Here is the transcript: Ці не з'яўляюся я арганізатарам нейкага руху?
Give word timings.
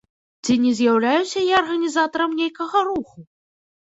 Ці 0.43 0.53
не 0.61 0.69
з'яўляюся 0.77 1.43
я 1.49 1.55
арганізатарам 1.63 2.33
нейкага 2.39 2.77
руху? 2.89 3.17